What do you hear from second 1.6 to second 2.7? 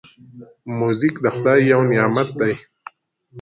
یو نعمت دی.